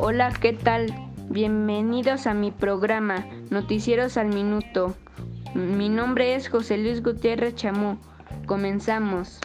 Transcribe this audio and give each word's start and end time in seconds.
Hola, 0.00 0.32
¿qué 0.40 0.52
tal? 0.52 0.94
Bienvenidos 1.30 2.26
a 2.26 2.34
mi 2.34 2.50
programa 2.50 3.26
Noticieros 3.50 4.16
al 4.16 4.28
Minuto. 4.28 4.94
Mi 5.54 5.88
nombre 5.88 6.34
es 6.34 6.48
José 6.48 6.78
Luis 6.78 7.02
Gutiérrez 7.02 7.54
Chamú. 7.54 7.98
Comenzamos. 8.46 9.40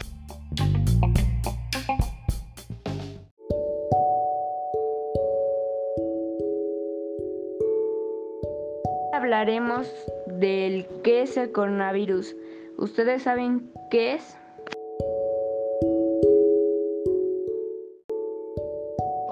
Hablaremos 9.14 9.88
del 10.28 10.86
qué 11.04 11.22
es 11.22 11.38
el 11.38 11.52
coronavirus. 11.52 12.36
¿Ustedes 12.78 13.24
saben 13.24 13.72
qué 13.90 14.16
es? 14.16 14.38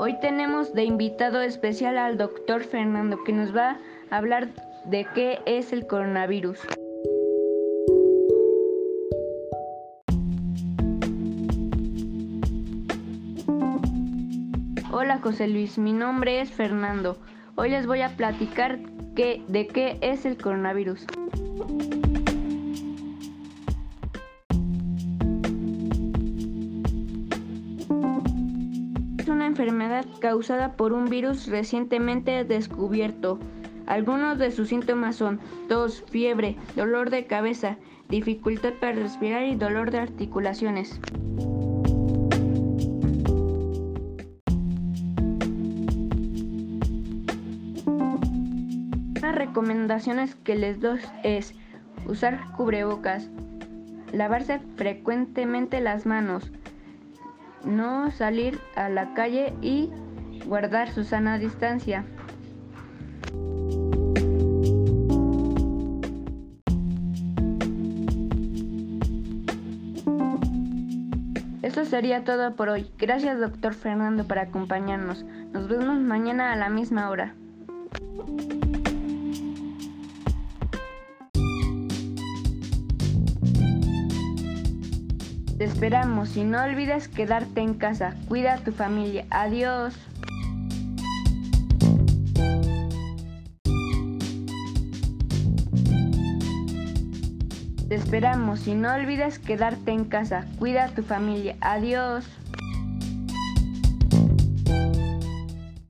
Hoy 0.02 0.18
tenemos 0.22 0.74
de 0.74 0.86
invitado 0.86 1.42
especial 1.42 1.98
al 1.98 2.18
doctor 2.18 2.64
Fernando 2.64 3.22
que 3.26 3.34
nos 3.34 3.54
va 3.54 3.80
a 4.10 4.16
hablar 4.16 4.48
de 4.86 5.06
qué 5.14 5.40
es 5.46 5.74
el 5.74 5.88
coronavirus. 5.88 6.58
Hola 14.94 15.20
José 15.22 15.50
Luis, 15.50 15.78
mi 15.78 15.92
nombre 15.92 16.40
es 16.40 16.50
Fernando. 16.50 17.18
Hoy 17.58 17.72
les 17.72 17.86
voy 17.86 18.00
a 18.00 18.16
platicar 18.16 18.80
de 18.80 19.68
qué 19.68 19.98
es 20.00 20.26
el 20.26 20.38
coronavirus. 20.38 21.06
Enfermedad 29.60 30.06
causada 30.22 30.78
por 30.78 30.94
un 30.94 31.10
virus 31.10 31.48
recientemente 31.48 32.46
descubierto. 32.46 33.40
Algunos 33.88 34.38
de 34.38 34.52
sus 34.52 34.70
síntomas 34.70 35.18
son 35.18 35.42
tos, 35.68 36.02
fiebre, 36.10 36.56
dolor 36.78 37.10
de 37.10 37.26
cabeza, 37.26 37.76
dificultad 38.08 38.72
para 38.80 38.94
respirar 38.94 39.44
y 39.44 39.56
dolor 39.56 39.92
de 39.92 40.00
articulaciones. 40.00 40.98
Las 49.22 49.36
recomendaciones 49.36 50.36
que 50.36 50.56
les 50.56 50.80
doy 50.80 51.02
es 51.26 51.54
usar 52.08 52.40
cubrebocas, 52.56 53.30
lavarse 54.14 54.62
frecuentemente 54.78 55.82
las 55.82 56.06
manos, 56.06 56.50
no 57.64 58.12
salir 58.12 58.60
a 58.76 58.90
la 58.90 59.14
calle 59.14 59.54
y 59.62 59.90
guardar 60.46 60.92
su 60.92 61.04
sana 61.04 61.38
distancia. 61.38 62.06
Eso 71.62 71.86
sería 71.86 72.24
todo 72.24 72.56
por 72.56 72.70
hoy. 72.70 72.90
Gracias 72.98 73.40
doctor 73.40 73.74
Fernando 73.74 74.28
por 74.28 74.40
acompañarnos. 74.40 75.24
Nos 75.54 75.68
vemos 75.68 76.00
mañana 76.00 76.52
a 76.52 76.56
la 76.56 76.70
misma 76.70 77.10
hora. 77.10 77.36
Esperamos 85.80 86.36
y 86.36 86.44
no 86.44 86.62
olvides 86.62 87.08
quedarte 87.08 87.62
en 87.62 87.74
casa. 87.74 88.14
Cuida 88.28 88.56
a 88.56 88.58
tu 88.58 88.74
familia. 88.74 89.26
Adiós. 89.30 89.96
Te 97.88 97.96
esperamos 97.96 98.68
y 98.68 98.76
no 98.76 98.94
olvides 98.94 99.40
quedarte 99.40 99.92
en 99.92 100.04
casa. 100.04 100.46
Cuida 100.60 100.84
a 100.84 100.90
tu 100.90 101.02
familia. 101.02 101.56
Adiós. 101.62 102.26